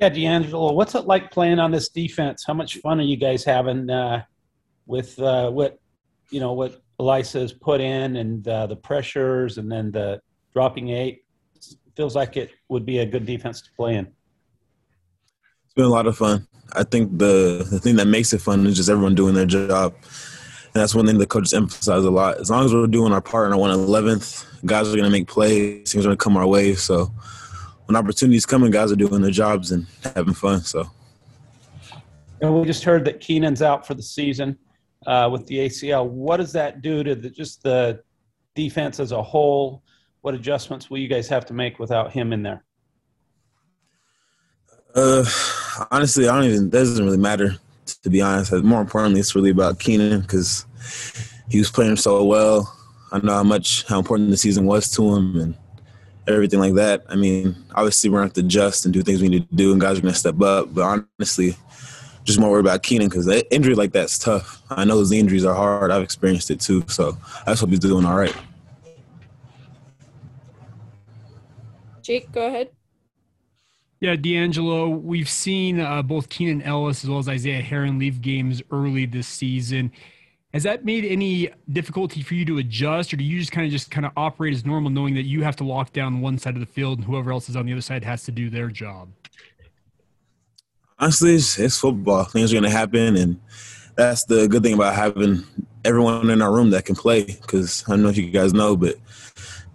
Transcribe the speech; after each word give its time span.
Yeah, 0.00 0.08
D'Angelo, 0.08 0.72
what's 0.72 0.94
it 0.94 1.06
like 1.06 1.30
playing 1.30 1.58
on 1.58 1.70
this 1.70 1.88
defense? 1.88 2.44
How 2.46 2.54
much 2.54 2.78
fun 2.78 3.00
are 3.00 3.04
you 3.04 3.16
guys 3.16 3.44
having 3.44 3.88
uh, 3.88 4.24
with 4.86 5.18
uh, 5.18 5.50
what 5.50 5.78
you 6.30 6.40
know 6.40 6.52
what 6.52 6.82
Elisa 6.98 7.40
has 7.40 7.52
put 7.52 7.80
in 7.80 8.16
and 8.16 8.46
uh, 8.46 8.66
the 8.66 8.76
pressures, 8.76 9.58
and 9.58 9.70
then 9.70 9.90
the 9.92 10.20
dropping 10.52 10.90
eight? 10.90 11.24
feels 11.96 12.16
like 12.16 12.36
it 12.36 12.50
would 12.68 12.84
be 12.84 12.98
a 12.98 13.06
good 13.06 13.26
defense 13.26 13.60
to 13.62 13.70
play 13.76 13.94
in. 13.96 14.06
It's 15.64 15.74
been 15.74 15.84
a 15.84 15.88
lot 15.88 16.06
of 16.06 16.16
fun. 16.16 16.46
I 16.72 16.84
think 16.84 17.18
the 17.18 17.66
the 17.70 17.78
thing 17.78 17.96
that 17.96 18.06
makes 18.06 18.32
it 18.32 18.40
fun 18.40 18.66
is 18.66 18.76
just 18.76 18.88
everyone 18.88 19.14
doing 19.14 19.34
their 19.34 19.46
job. 19.46 19.94
And 19.94 20.82
that's 20.82 20.94
one 20.94 21.06
thing 21.06 21.18
the 21.18 21.26
coaches 21.26 21.54
emphasize 21.54 22.04
a 22.04 22.10
lot. 22.10 22.40
As 22.40 22.50
long 22.50 22.64
as 22.64 22.74
we're 22.74 22.88
doing 22.88 23.12
our 23.12 23.20
part 23.20 23.46
and 23.46 23.54
in 23.54 23.60
our 23.60 23.76
111th, 23.76 24.66
guys 24.66 24.88
are 24.88 24.96
going 24.96 25.04
to 25.04 25.10
make 25.10 25.28
plays. 25.28 25.92
Things 25.92 26.04
are 26.04 26.08
going 26.08 26.16
to 26.16 26.24
come 26.24 26.36
our 26.36 26.46
way. 26.46 26.74
So 26.74 27.12
when 27.86 27.96
opportunities 27.96 28.46
come 28.46 28.62
and 28.62 28.72
guys 28.72 28.92
are 28.92 28.96
doing 28.96 29.22
their 29.22 29.30
jobs 29.30 29.72
and 29.72 29.86
having 30.14 30.34
fun. 30.34 30.60
So. 30.60 30.88
And 32.40 32.54
we 32.54 32.66
just 32.66 32.84
heard 32.84 33.04
that 33.06 33.20
Keenan's 33.20 33.62
out 33.62 33.86
for 33.86 33.94
the 33.94 34.02
season 34.02 34.58
uh, 35.06 35.28
with 35.30 35.46
the 35.46 35.58
ACL. 35.58 36.06
What 36.06 36.38
does 36.38 36.52
that 36.52 36.82
do 36.82 37.02
to 37.02 37.14
the, 37.14 37.30
just 37.30 37.62
the 37.62 38.02
defense 38.54 39.00
as 39.00 39.12
a 39.12 39.22
whole? 39.22 39.82
What 40.22 40.34
adjustments 40.34 40.90
will 40.90 40.98
you 40.98 41.08
guys 41.08 41.28
have 41.28 41.46
to 41.46 41.54
make 41.54 41.78
without 41.78 42.12
him 42.12 42.32
in 42.32 42.42
there? 42.42 42.64
Uh, 44.94 45.24
honestly, 45.90 46.28
I 46.28 46.36
don't 46.36 46.50
even. 46.50 46.70
That 46.70 46.78
doesn't 46.78 47.04
really 47.04 47.18
matter 47.18 47.58
to 48.02 48.10
be 48.10 48.20
honest. 48.20 48.52
More 48.52 48.80
importantly, 48.80 49.20
it's 49.20 49.34
really 49.34 49.50
about 49.50 49.78
Keenan 49.78 50.20
because 50.20 50.66
he 51.48 51.58
was 51.58 51.70
playing 51.70 51.96
so 51.96 52.24
well. 52.24 52.72
I 53.12 53.18
know 53.18 53.32
how 53.32 53.44
much 53.44 53.84
how 53.86 53.98
important 53.98 54.30
the 54.30 54.36
season 54.36 54.66
was 54.66 54.90
to 54.92 55.14
him 55.14 55.40
and 55.40 55.56
everything 56.26 56.60
like 56.60 56.74
that. 56.74 57.04
I 57.08 57.16
mean, 57.16 57.56
obviously 57.74 58.10
we're 58.10 58.18
going 58.18 58.30
to 58.30 58.40
have 58.40 58.42
to 58.42 58.46
adjust 58.46 58.84
and 58.84 58.94
do 58.94 59.02
things 59.02 59.22
we 59.22 59.28
need 59.28 59.48
to 59.48 59.54
do, 59.54 59.72
and 59.72 59.80
guys 59.80 59.98
are 59.98 60.02
going 60.02 60.14
to 60.14 60.18
step 60.18 60.40
up. 60.40 60.74
But 60.74 61.04
honestly, 61.20 61.56
just 62.24 62.40
more 62.40 62.50
worried 62.50 62.60
about 62.60 62.82
Keenan 62.82 63.08
because 63.08 63.28
injury 63.50 63.74
like 63.74 63.92
that's 63.92 64.18
tough. 64.18 64.62
I 64.70 64.84
know 64.84 64.96
those 64.96 65.12
injuries 65.12 65.44
are 65.44 65.54
hard. 65.54 65.90
I've 65.90 66.02
experienced 66.02 66.50
it 66.50 66.60
too. 66.60 66.84
So 66.88 67.16
I 67.46 67.52
just 67.52 67.60
hope 67.60 67.70
he's 67.70 67.78
doing 67.78 68.04
all 68.04 68.16
right. 68.16 68.34
Jake, 72.02 72.30
go 72.32 72.46
ahead. 72.46 72.70
Yeah, 74.00 74.16
D'Angelo, 74.16 74.88
we've 74.90 75.28
seen 75.28 75.80
uh, 75.80 76.02
both 76.02 76.28
Keenan 76.28 76.60
Ellis 76.60 77.04
as 77.04 77.08
well 77.08 77.18
as 77.18 77.28
Isaiah 77.28 77.62
Herron 77.62 77.98
leave 77.98 78.20
games 78.20 78.62
early 78.70 79.06
this 79.06 79.26
season. 79.26 79.90
Has 80.54 80.62
that 80.62 80.84
made 80.84 81.04
any 81.04 81.50
difficulty 81.72 82.22
for 82.22 82.34
you 82.34 82.44
to 82.44 82.58
adjust, 82.58 83.12
or 83.12 83.16
do 83.16 83.24
you 83.24 83.40
just 83.40 83.50
kind 83.50 83.66
of 83.66 83.72
just 83.72 83.90
kind 83.90 84.06
of 84.06 84.12
operate 84.16 84.54
as 84.54 84.64
normal, 84.64 84.88
knowing 84.88 85.12
that 85.14 85.24
you 85.24 85.42
have 85.42 85.56
to 85.56 85.64
lock 85.64 85.92
down 85.92 86.20
one 86.20 86.38
side 86.38 86.54
of 86.54 86.60
the 86.60 86.66
field 86.66 86.98
and 86.98 87.04
whoever 87.04 87.32
else 87.32 87.48
is 87.48 87.56
on 87.56 87.66
the 87.66 87.72
other 87.72 87.80
side 87.80 88.04
has 88.04 88.22
to 88.22 88.30
do 88.30 88.48
their 88.48 88.68
job? 88.68 89.08
Honestly, 90.96 91.34
it's, 91.34 91.58
it's 91.58 91.76
football. 91.76 92.22
Things 92.22 92.52
are 92.52 92.54
going 92.54 92.70
to 92.70 92.70
happen, 92.70 93.16
and 93.16 93.40
that's 93.96 94.26
the 94.26 94.46
good 94.46 94.62
thing 94.62 94.74
about 94.74 94.94
having 94.94 95.42
everyone 95.84 96.30
in 96.30 96.40
our 96.40 96.52
room 96.52 96.70
that 96.70 96.84
can 96.84 96.94
play. 96.94 97.24
Because 97.24 97.82
I 97.88 97.90
don't 97.90 98.04
know 98.04 98.10
if 98.10 98.16
you 98.16 98.30
guys 98.30 98.54
know, 98.54 98.76
but 98.76 98.94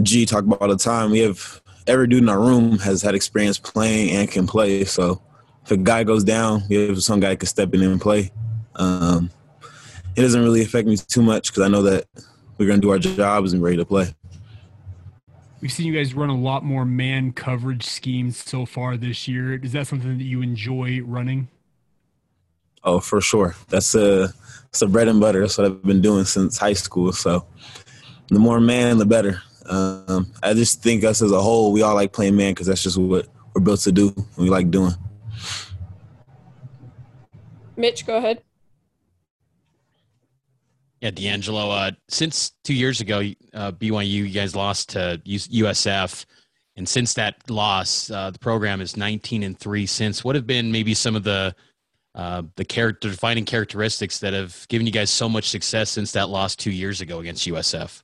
G 0.00 0.24
talk 0.24 0.44
about 0.44 0.62
all 0.62 0.68
the 0.68 0.76
time. 0.76 1.10
We 1.10 1.18
have 1.18 1.60
every 1.86 2.06
dude 2.06 2.22
in 2.22 2.30
our 2.30 2.40
room 2.40 2.78
has 2.78 3.02
had 3.02 3.14
experience 3.14 3.58
playing 3.58 4.16
and 4.16 4.30
can 4.30 4.46
play. 4.46 4.84
So 4.84 5.20
if 5.66 5.70
a 5.70 5.76
guy 5.76 6.02
goes 6.02 6.24
down, 6.24 6.62
we 6.70 6.76
have 6.88 7.02
some 7.02 7.20
guy 7.20 7.36
can 7.36 7.46
step 7.46 7.74
in 7.74 7.82
and 7.82 8.00
play. 8.00 8.32
Um, 8.76 9.30
it 10.16 10.20
doesn't 10.20 10.42
really 10.42 10.62
affect 10.62 10.86
me 10.86 10.96
too 10.96 11.22
much 11.22 11.48
because 11.48 11.62
I 11.62 11.68
know 11.68 11.82
that 11.82 12.06
we're 12.58 12.66
going 12.66 12.80
to 12.80 12.86
do 12.86 12.90
our 12.90 12.98
jobs 12.98 13.52
and 13.52 13.62
ready 13.62 13.76
to 13.78 13.84
play. 13.84 14.14
We've 15.60 15.72
seen 15.72 15.86
you 15.86 15.94
guys 15.94 16.12
run 16.12 16.28
a 16.28 16.36
lot 16.36 16.64
more 16.64 16.84
man 16.84 17.32
coverage 17.32 17.84
schemes 17.84 18.36
so 18.36 18.66
far 18.66 18.96
this 18.96 19.28
year. 19.28 19.54
Is 19.54 19.72
that 19.72 19.86
something 19.86 20.18
that 20.18 20.24
you 20.24 20.42
enjoy 20.42 21.00
running? 21.02 21.48
Oh, 22.84 22.98
for 22.98 23.20
sure. 23.20 23.54
That's 23.68 23.94
a 23.94 24.32
that's 24.64 24.82
a 24.82 24.88
bread 24.88 25.06
and 25.06 25.20
butter. 25.20 25.40
That's 25.40 25.56
what 25.56 25.68
I've 25.68 25.82
been 25.82 26.00
doing 26.00 26.24
since 26.24 26.58
high 26.58 26.72
school. 26.72 27.12
So 27.12 27.46
the 28.26 28.40
more 28.40 28.60
man, 28.60 28.98
the 28.98 29.06
better. 29.06 29.40
Um, 29.66 30.32
I 30.42 30.52
just 30.54 30.82
think 30.82 31.04
us 31.04 31.22
as 31.22 31.30
a 31.30 31.40
whole, 31.40 31.70
we 31.70 31.82
all 31.82 31.94
like 31.94 32.12
playing 32.12 32.36
man 32.36 32.52
because 32.52 32.66
that's 32.66 32.82
just 32.82 32.98
what 32.98 33.28
we're 33.54 33.60
built 33.60 33.80
to 33.80 33.92
do 33.92 34.12
and 34.16 34.26
we 34.36 34.50
like 34.50 34.70
doing. 34.70 34.94
Mitch, 37.76 38.04
go 38.04 38.16
ahead. 38.16 38.42
Yeah, 41.02 41.10
D'Angelo. 41.10 41.68
Uh, 41.68 41.90
since 42.08 42.52
two 42.62 42.74
years 42.74 43.00
ago, 43.00 43.18
uh, 43.54 43.72
BYU, 43.72 44.08
you 44.08 44.28
guys 44.28 44.54
lost 44.54 44.90
to 44.90 45.20
USF, 45.26 46.24
and 46.76 46.88
since 46.88 47.12
that 47.14 47.50
loss, 47.50 48.08
uh, 48.08 48.30
the 48.30 48.38
program 48.38 48.80
is 48.80 48.96
19 48.96 49.42
and 49.42 49.58
three. 49.58 49.84
Since 49.84 50.24
what 50.24 50.36
have 50.36 50.46
been 50.46 50.70
maybe 50.70 50.94
some 50.94 51.16
of 51.16 51.24
the 51.24 51.56
uh, 52.14 52.42
the 52.54 52.64
character 52.64 53.10
defining 53.10 53.44
characteristics 53.44 54.20
that 54.20 54.32
have 54.32 54.66
given 54.68 54.86
you 54.86 54.92
guys 54.92 55.10
so 55.10 55.28
much 55.28 55.48
success 55.48 55.90
since 55.90 56.12
that 56.12 56.28
loss 56.28 56.54
two 56.54 56.70
years 56.70 57.00
ago 57.00 57.18
against 57.18 57.48
USF? 57.48 58.02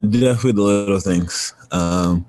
Definitely 0.00 0.52
the 0.52 0.62
little 0.62 1.00
things. 1.00 1.54
Um, 1.70 2.24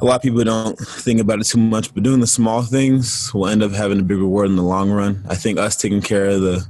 a 0.00 0.04
lot 0.04 0.16
of 0.16 0.22
people 0.22 0.44
don't 0.44 0.78
think 0.78 1.20
about 1.20 1.40
it 1.40 1.44
too 1.44 1.58
much, 1.58 1.92
but 1.92 2.04
doing 2.04 2.20
the 2.20 2.26
small 2.26 2.62
things 2.62 3.32
will 3.34 3.48
end 3.48 3.62
up 3.62 3.72
having 3.72 3.98
a 3.98 4.02
big 4.02 4.18
reward 4.18 4.48
in 4.50 4.56
the 4.56 4.62
long 4.62 4.90
run. 4.90 5.24
I 5.28 5.34
think 5.34 5.58
us 5.58 5.76
taking 5.76 6.00
care 6.00 6.26
of 6.26 6.40
the, 6.40 6.66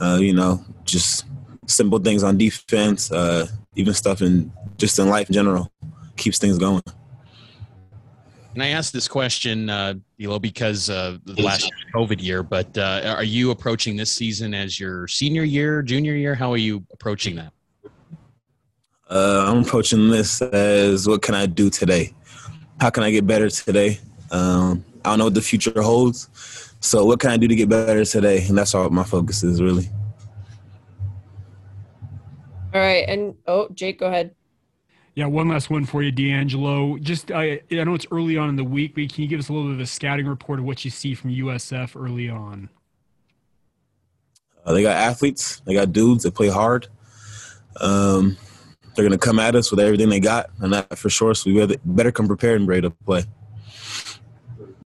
uh, 0.00 0.18
you 0.20 0.32
know, 0.32 0.64
just 0.84 1.24
simple 1.66 1.98
things 1.98 2.22
on 2.22 2.36
defense, 2.36 3.10
uh, 3.10 3.46
even 3.76 3.94
stuff 3.94 4.22
in 4.22 4.52
just 4.76 4.98
in 4.98 5.08
life 5.08 5.28
in 5.28 5.34
general, 5.34 5.70
keeps 6.16 6.38
things 6.38 6.58
going. 6.58 6.82
And 8.54 8.62
I 8.62 8.68
asked 8.68 8.92
this 8.92 9.08
question, 9.08 9.68
uh, 9.68 9.94
Elo, 10.20 10.38
because 10.38 10.88
uh, 10.88 11.18
the 11.24 11.42
last 11.42 11.70
COVID 11.92 12.22
year. 12.22 12.44
But 12.44 12.76
uh, 12.78 13.14
are 13.16 13.24
you 13.24 13.50
approaching 13.50 13.96
this 13.96 14.12
season 14.12 14.54
as 14.54 14.78
your 14.78 15.08
senior 15.08 15.42
year, 15.42 15.82
junior 15.82 16.14
year? 16.14 16.36
How 16.36 16.52
are 16.52 16.58
you 16.58 16.84
approaching 16.92 17.34
that? 17.34 17.52
Uh, 19.10 19.44
I'm 19.48 19.62
approaching 19.62 20.08
this 20.08 20.40
as 20.40 21.08
what 21.08 21.20
can 21.20 21.34
I 21.34 21.46
do 21.46 21.68
today? 21.68 22.14
How 22.80 22.90
can 22.90 23.02
I 23.02 23.10
get 23.10 23.26
better 23.26 23.50
today? 23.50 23.98
Um, 24.30 24.84
I 25.04 25.10
don't 25.10 25.18
know 25.18 25.24
what 25.24 25.34
the 25.34 25.42
future 25.42 25.82
holds. 25.82 26.28
So 26.84 27.06
what 27.06 27.18
can 27.18 27.30
I 27.30 27.38
do 27.38 27.48
to 27.48 27.54
get 27.54 27.70
better 27.70 28.04
today? 28.04 28.44
And 28.46 28.58
that's 28.58 28.74
all 28.74 28.90
my 28.90 29.04
focus 29.04 29.42
is 29.42 29.62
really. 29.62 29.88
All 32.74 32.80
right. 32.80 33.08
And 33.08 33.34
oh, 33.46 33.68
Jake, 33.72 34.00
go 34.00 34.06
ahead. 34.06 34.34
Yeah, 35.14 35.26
one 35.26 35.48
last 35.48 35.70
one 35.70 35.86
for 35.86 36.02
you, 36.02 36.12
D'Angelo. 36.12 36.98
Just 36.98 37.30
I, 37.30 37.62
I 37.72 37.84
know 37.84 37.94
it's 37.94 38.06
early 38.10 38.36
on 38.36 38.50
in 38.50 38.56
the 38.56 38.64
week, 38.64 38.94
but 38.94 39.10
can 39.10 39.22
you 39.22 39.28
give 39.28 39.40
us 39.40 39.48
a 39.48 39.52
little 39.52 39.68
bit 39.68 39.76
of 39.76 39.80
a 39.80 39.86
scouting 39.86 40.26
report 40.26 40.58
of 40.58 40.66
what 40.66 40.84
you 40.84 40.90
see 40.90 41.14
from 41.14 41.30
USF 41.30 41.98
early 41.98 42.28
on? 42.28 42.68
Uh, 44.66 44.74
they 44.74 44.82
got 44.82 44.96
athletes. 44.96 45.62
They 45.64 45.72
got 45.72 45.92
dudes 45.92 46.24
that 46.24 46.34
play 46.34 46.48
hard. 46.48 46.88
Um, 47.80 48.36
they're 48.94 49.08
going 49.08 49.18
to 49.18 49.26
come 49.26 49.38
at 49.38 49.54
us 49.54 49.70
with 49.70 49.80
everything 49.80 50.10
they 50.10 50.20
got, 50.20 50.50
and 50.60 50.74
that 50.74 50.98
for 50.98 51.08
sure. 51.08 51.34
So 51.34 51.50
we 51.50 51.76
better 51.86 52.12
come 52.12 52.26
prepared 52.26 52.60
and 52.60 52.68
ready 52.68 52.82
to 52.82 52.90
play. 52.90 53.24